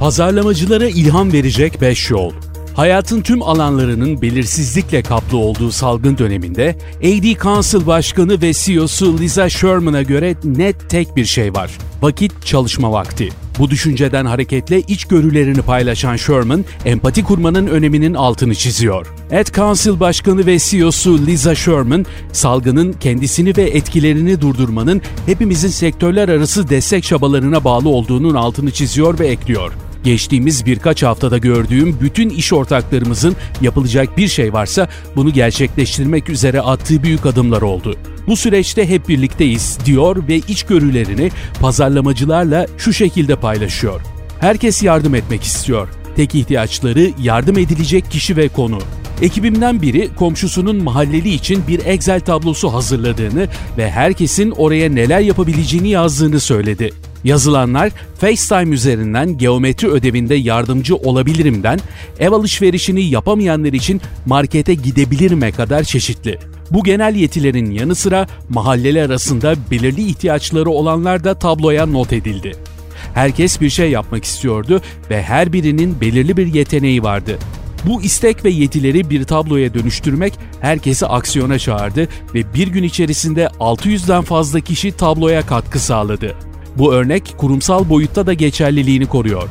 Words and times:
Pazarlamacılara 0.00 0.86
ilham 0.86 1.32
verecek 1.32 1.80
5 1.80 2.10
yol. 2.10 2.32
Hayatın 2.74 3.22
tüm 3.22 3.42
alanlarının 3.42 4.22
belirsizlikle 4.22 5.02
kaplı 5.02 5.38
olduğu 5.38 5.70
salgın 5.70 6.18
döneminde 6.18 6.76
AD 6.98 7.42
Council 7.42 7.86
Başkanı 7.86 8.42
ve 8.42 8.52
CEO'su 8.52 9.18
Lisa 9.18 9.48
Sherman'a 9.48 10.02
göre 10.02 10.34
net 10.44 10.90
tek 10.90 11.16
bir 11.16 11.24
şey 11.24 11.54
var. 11.54 11.70
Vakit 12.02 12.46
çalışma 12.46 12.92
vakti. 12.92 13.28
Bu 13.58 13.70
düşünceden 13.70 14.24
hareketle 14.24 14.80
içgörülerini 14.80 15.62
paylaşan 15.62 16.16
Sherman, 16.16 16.64
empati 16.84 17.24
kurmanın 17.24 17.66
öneminin 17.66 18.14
altını 18.14 18.54
çiziyor. 18.54 19.06
Ad 19.32 19.54
Council 19.54 20.00
Başkanı 20.00 20.46
ve 20.46 20.58
CEO'su 20.58 21.26
Lisa 21.26 21.54
Sherman, 21.54 22.06
salgının 22.32 22.92
kendisini 22.92 23.56
ve 23.56 23.62
etkilerini 23.62 24.40
durdurmanın 24.40 25.02
hepimizin 25.26 25.68
sektörler 25.68 26.28
arası 26.28 26.68
destek 26.68 27.04
çabalarına 27.04 27.64
bağlı 27.64 27.88
olduğunun 27.88 28.34
altını 28.34 28.70
çiziyor 28.70 29.18
ve 29.18 29.26
ekliyor. 29.26 29.72
Geçtiğimiz 30.06 30.66
birkaç 30.66 31.02
haftada 31.02 31.38
gördüğüm 31.38 32.00
bütün 32.00 32.28
iş 32.28 32.52
ortaklarımızın 32.52 33.36
yapılacak 33.60 34.16
bir 34.16 34.28
şey 34.28 34.52
varsa 34.52 34.88
bunu 35.16 35.32
gerçekleştirmek 35.32 36.28
üzere 36.28 36.60
attığı 36.60 37.02
büyük 37.02 37.26
adımlar 37.26 37.62
oldu. 37.62 37.96
Bu 38.26 38.36
süreçte 38.36 38.88
hep 38.88 39.08
birlikteyiz 39.08 39.78
diyor 39.84 40.28
ve 40.28 40.36
içgörülerini 40.36 41.30
pazarlamacılarla 41.60 42.66
şu 42.78 42.92
şekilde 42.92 43.36
paylaşıyor. 43.36 44.00
Herkes 44.40 44.82
yardım 44.82 45.14
etmek 45.14 45.42
istiyor. 45.42 45.88
Tek 46.16 46.34
ihtiyaçları 46.34 47.10
yardım 47.22 47.58
edilecek 47.58 48.10
kişi 48.10 48.36
ve 48.36 48.48
konu. 48.48 48.78
Ekibimden 49.22 49.82
biri 49.82 50.14
komşusunun 50.14 50.84
mahalleli 50.84 51.34
için 51.34 51.64
bir 51.68 51.86
Excel 51.86 52.20
tablosu 52.20 52.72
hazırladığını 52.72 53.48
ve 53.78 53.90
herkesin 53.90 54.50
oraya 54.50 54.90
neler 54.90 55.20
yapabileceğini 55.20 55.88
yazdığını 55.88 56.40
söyledi. 56.40 56.92
Yazılanlar 57.24 57.92
FaceTime 58.20 58.74
üzerinden 58.74 59.38
geometri 59.38 59.88
ödevinde 59.88 60.34
yardımcı 60.34 60.96
olabilirimden 60.96 61.80
ev 62.18 62.32
alışverişini 62.32 63.02
yapamayanlar 63.02 63.72
için 63.72 64.00
markete 64.26 64.74
gidebilirime 64.74 65.52
kadar 65.52 65.82
çeşitli. 65.82 66.38
Bu 66.70 66.84
genel 66.84 67.14
yetilerin 67.14 67.70
yanı 67.70 67.94
sıra 67.94 68.26
mahalleler 68.48 69.06
arasında 69.06 69.54
belirli 69.70 70.06
ihtiyaçları 70.06 70.70
olanlar 70.70 71.24
da 71.24 71.34
tabloya 71.34 71.86
not 71.86 72.12
edildi. 72.12 72.52
Herkes 73.14 73.60
bir 73.60 73.70
şey 73.70 73.90
yapmak 73.90 74.24
istiyordu 74.24 74.82
ve 75.10 75.22
her 75.22 75.52
birinin 75.52 76.00
belirli 76.00 76.36
bir 76.36 76.54
yeteneği 76.54 77.02
vardı. 77.02 77.38
Bu 77.86 78.02
istek 78.02 78.44
ve 78.44 78.50
yetileri 78.50 79.10
bir 79.10 79.24
tabloya 79.24 79.74
dönüştürmek 79.74 80.32
herkesi 80.60 81.06
aksiyona 81.06 81.58
çağırdı 81.58 82.08
ve 82.34 82.54
bir 82.54 82.68
gün 82.68 82.82
içerisinde 82.82 83.44
600'den 83.60 84.22
fazla 84.22 84.60
kişi 84.60 84.92
tabloya 84.92 85.46
katkı 85.46 85.78
sağladı. 85.78 86.36
Bu 86.78 86.94
örnek 86.94 87.34
kurumsal 87.38 87.88
boyutta 87.88 88.26
da 88.26 88.32
geçerliliğini 88.32 89.06
koruyor. 89.06 89.48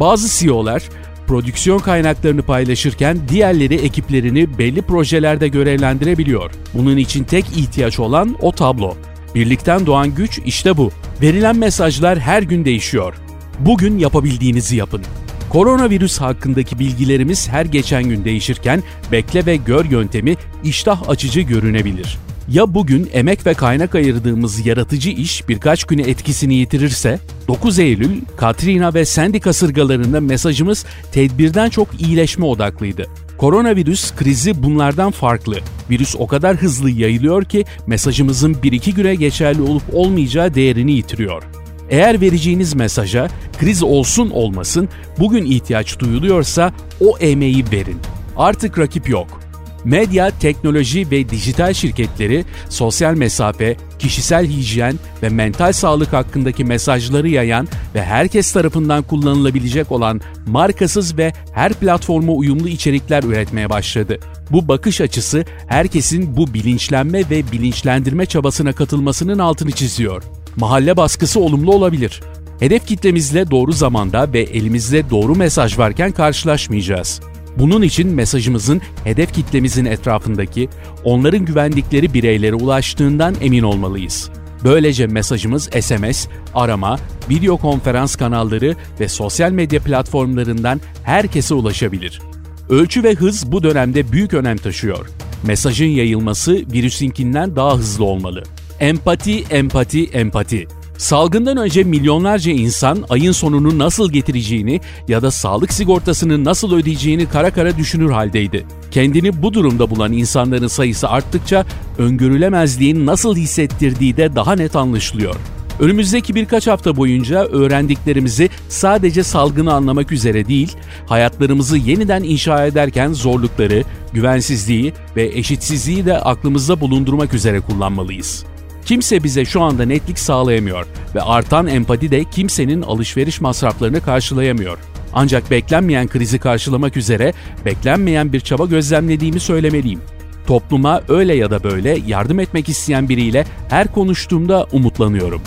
Bazı 0.00 0.38
CEO'lar 0.38 0.82
prodüksiyon 1.26 1.78
kaynaklarını 1.78 2.42
paylaşırken 2.42 3.18
diğerleri 3.28 3.74
ekiplerini 3.74 4.58
belli 4.58 4.82
projelerde 4.82 5.48
görevlendirebiliyor. 5.48 6.50
Bunun 6.74 6.96
için 6.96 7.24
tek 7.24 7.44
ihtiyaç 7.56 7.98
olan 7.98 8.36
o 8.40 8.52
tablo. 8.52 8.94
Birlikten 9.34 9.86
doğan 9.86 10.14
güç 10.14 10.40
işte 10.46 10.76
bu. 10.76 10.90
Verilen 11.22 11.56
mesajlar 11.56 12.18
her 12.18 12.42
gün 12.42 12.64
değişiyor. 12.64 13.14
Bugün 13.60 13.98
yapabildiğinizi 13.98 14.76
yapın. 14.76 15.02
Koronavirüs 15.50 16.18
hakkındaki 16.18 16.78
bilgilerimiz 16.78 17.48
her 17.48 17.64
geçen 17.64 18.04
gün 18.04 18.24
değişirken 18.24 18.82
bekle 19.12 19.46
ve 19.46 19.56
gör 19.56 19.84
yöntemi 19.84 20.36
iştah 20.64 21.08
açıcı 21.08 21.40
görünebilir. 21.40 22.18
Ya 22.48 22.74
bugün 22.74 23.10
emek 23.12 23.46
ve 23.46 23.54
kaynak 23.54 23.94
ayırdığımız 23.94 24.66
yaratıcı 24.66 25.10
iş 25.10 25.48
birkaç 25.48 25.84
güne 25.84 26.02
etkisini 26.02 26.54
yitirirse, 26.54 27.18
9 27.48 27.78
Eylül, 27.78 28.20
Katrina 28.36 28.94
ve 28.94 29.04
Sandy 29.04 29.40
kasırgalarında 29.40 30.20
mesajımız 30.20 30.86
tedbirden 31.12 31.70
çok 31.70 32.00
iyileşme 32.00 32.44
odaklıydı. 32.44 33.06
Koronavirüs 33.38 34.14
krizi 34.14 34.62
bunlardan 34.62 35.10
farklı. 35.10 35.58
Virüs 35.90 36.16
o 36.18 36.26
kadar 36.26 36.56
hızlı 36.56 36.90
yayılıyor 36.90 37.44
ki 37.44 37.64
mesajımızın 37.86 38.54
1-2 38.54 38.90
güne 38.94 39.14
geçerli 39.14 39.62
olup 39.62 39.82
olmayacağı 39.92 40.54
değerini 40.54 40.92
yitiriyor. 40.92 41.42
Eğer 41.90 42.20
vereceğiniz 42.20 42.74
mesaja 42.74 43.28
kriz 43.58 43.82
olsun 43.82 44.30
olmasın 44.30 44.88
bugün 45.18 45.44
ihtiyaç 45.44 45.98
duyuluyorsa 45.98 46.72
o 47.00 47.18
emeği 47.18 47.64
verin. 47.72 47.98
Artık 48.36 48.78
rakip 48.78 49.08
yok. 49.08 49.45
Medya, 49.86 50.30
teknoloji 50.30 51.10
ve 51.10 51.28
dijital 51.28 51.72
şirketleri 51.72 52.44
sosyal 52.68 53.14
mesafe, 53.14 53.76
kişisel 53.98 54.46
hijyen 54.46 54.94
ve 55.22 55.28
mental 55.28 55.72
sağlık 55.72 56.12
hakkındaki 56.12 56.64
mesajları 56.64 57.28
yayan 57.28 57.68
ve 57.94 58.04
herkes 58.04 58.52
tarafından 58.52 59.02
kullanılabilecek 59.02 59.92
olan 59.92 60.20
markasız 60.46 61.18
ve 61.18 61.32
her 61.52 61.72
platforma 61.72 62.32
uyumlu 62.32 62.68
içerikler 62.68 63.22
üretmeye 63.22 63.70
başladı. 63.70 64.18
Bu 64.50 64.68
bakış 64.68 65.00
açısı 65.00 65.44
herkesin 65.66 66.36
bu 66.36 66.54
bilinçlenme 66.54 67.30
ve 67.30 67.52
bilinçlendirme 67.52 68.26
çabasına 68.26 68.72
katılmasının 68.72 69.38
altını 69.38 69.70
çiziyor. 69.70 70.22
Mahalle 70.56 70.96
baskısı 70.96 71.40
olumlu 71.40 71.74
olabilir. 71.74 72.20
Hedef 72.60 72.86
kitlemizle 72.86 73.50
doğru 73.50 73.72
zamanda 73.72 74.32
ve 74.32 74.40
elimizde 74.40 75.10
doğru 75.10 75.34
mesaj 75.34 75.78
varken 75.78 76.12
karşılaşmayacağız. 76.12 77.20
Bunun 77.58 77.82
için 77.82 78.08
mesajımızın 78.08 78.80
hedef 79.04 79.34
kitlemizin 79.34 79.84
etrafındaki, 79.84 80.68
onların 81.04 81.44
güvendikleri 81.44 82.14
bireylere 82.14 82.54
ulaştığından 82.54 83.34
emin 83.40 83.62
olmalıyız. 83.62 84.30
Böylece 84.64 85.06
mesajımız 85.06 85.62
SMS, 85.80 86.26
arama, 86.54 86.98
video 87.30 87.56
konferans 87.56 88.16
kanalları 88.16 88.74
ve 89.00 89.08
sosyal 89.08 89.50
medya 89.50 89.80
platformlarından 89.80 90.80
herkese 91.02 91.54
ulaşabilir. 91.54 92.20
Ölçü 92.68 93.02
ve 93.02 93.14
hız 93.14 93.52
bu 93.52 93.62
dönemde 93.62 94.12
büyük 94.12 94.34
önem 94.34 94.56
taşıyor. 94.56 95.06
Mesajın 95.42 95.86
yayılması 95.86 96.54
virüsünkinden 96.72 97.56
daha 97.56 97.76
hızlı 97.76 98.04
olmalı. 98.04 98.42
Empati, 98.80 99.44
empati, 99.50 100.04
empati. 100.04 100.68
Salgından 100.98 101.56
önce 101.56 101.84
milyonlarca 101.84 102.52
insan 102.52 103.04
ayın 103.08 103.32
sonunu 103.32 103.78
nasıl 103.78 104.12
getireceğini 104.12 104.80
ya 105.08 105.22
da 105.22 105.30
sağlık 105.30 105.72
sigortasını 105.72 106.44
nasıl 106.44 106.72
ödeyeceğini 106.72 107.26
kara 107.28 107.50
kara 107.50 107.76
düşünür 107.76 108.10
haldeydi. 108.10 108.66
Kendini 108.90 109.42
bu 109.42 109.54
durumda 109.54 109.90
bulan 109.90 110.12
insanların 110.12 110.66
sayısı 110.66 111.08
arttıkça 111.08 111.64
öngörülemezliğin 111.98 113.06
nasıl 113.06 113.36
hissettirdiği 113.36 114.16
de 114.16 114.34
daha 114.36 114.54
net 114.54 114.76
anlaşılıyor. 114.76 115.34
Önümüzdeki 115.80 116.34
birkaç 116.34 116.66
hafta 116.66 116.96
boyunca 116.96 117.44
öğrendiklerimizi 117.44 118.50
sadece 118.68 119.22
salgını 119.22 119.72
anlamak 119.72 120.12
üzere 120.12 120.48
değil, 120.48 120.76
hayatlarımızı 121.06 121.76
yeniden 121.76 122.22
inşa 122.22 122.66
ederken 122.66 123.12
zorlukları, 123.12 123.84
güvensizliği 124.12 124.92
ve 125.16 125.24
eşitsizliği 125.24 126.06
de 126.06 126.18
aklımızda 126.18 126.80
bulundurmak 126.80 127.34
üzere 127.34 127.60
kullanmalıyız. 127.60 128.44
Kimse 128.86 129.24
bize 129.24 129.44
şu 129.44 129.62
anda 129.62 129.84
netlik 129.84 130.18
sağlayamıyor 130.18 130.86
ve 131.14 131.22
artan 131.22 131.66
empati 131.66 132.10
de 132.10 132.24
kimsenin 132.24 132.82
alışveriş 132.82 133.40
masraflarını 133.40 134.00
karşılayamıyor. 134.00 134.78
Ancak 135.12 135.50
beklenmeyen 135.50 136.08
krizi 136.08 136.38
karşılamak 136.38 136.96
üzere 136.96 137.32
beklenmeyen 137.64 138.32
bir 138.32 138.40
çaba 138.40 138.66
gözlemlediğimi 138.66 139.40
söylemeliyim. 139.40 140.00
Topluma 140.46 141.02
öyle 141.08 141.34
ya 141.34 141.50
da 141.50 141.64
böyle 141.64 141.98
yardım 142.06 142.40
etmek 142.40 142.68
isteyen 142.68 143.08
biriyle 143.08 143.44
her 143.68 143.92
konuştuğumda 143.92 144.66
umutlanıyorum. 144.72 145.42